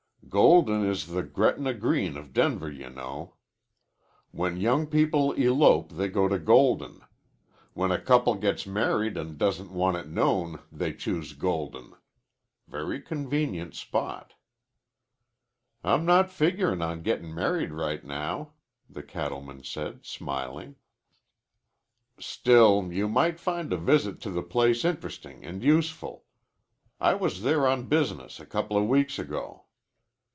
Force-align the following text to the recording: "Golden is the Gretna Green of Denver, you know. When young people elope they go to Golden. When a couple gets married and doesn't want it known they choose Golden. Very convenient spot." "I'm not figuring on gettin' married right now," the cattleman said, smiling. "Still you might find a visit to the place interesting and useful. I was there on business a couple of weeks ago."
"Golden 0.29 0.85
is 0.85 1.07
the 1.07 1.23
Gretna 1.23 1.73
Green 1.73 2.15
of 2.15 2.31
Denver, 2.31 2.71
you 2.71 2.89
know. 2.89 3.35
When 4.31 4.55
young 4.61 4.87
people 4.87 5.33
elope 5.33 5.91
they 5.91 6.07
go 6.07 6.29
to 6.29 6.39
Golden. 6.39 7.01
When 7.73 7.91
a 7.91 7.99
couple 7.99 8.35
gets 8.35 8.65
married 8.65 9.17
and 9.17 9.37
doesn't 9.37 9.73
want 9.73 9.97
it 9.97 10.07
known 10.07 10.61
they 10.71 10.93
choose 10.93 11.33
Golden. 11.33 11.95
Very 12.65 13.01
convenient 13.01 13.75
spot." 13.75 14.35
"I'm 15.83 16.05
not 16.05 16.31
figuring 16.31 16.81
on 16.81 17.01
gettin' 17.01 17.35
married 17.35 17.73
right 17.73 18.01
now," 18.01 18.53
the 18.89 19.03
cattleman 19.03 19.63
said, 19.65 20.05
smiling. 20.05 20.77
"Still 22.21 22.89
you 22.93 23.09
might 23.09 23.37
find 23.37 23.73
a 23.73 23.77
visit 23.77 24.21
to 24.21 24.29
the 24.29 24.43
place 24.43 24.85
interesting 24.85 25.43
and 25.43 25.61
useful. 25.61 26.23
I 27.01 27.15
was 27.15 27.41
there 27.41 27.67
on 27.67 27.87
business 27.89 28.39
a 28.39 28.45
couple 28.45 28.77
of 28.77 28.87
weeks 28.87 29.19
ago." 29.19 29.65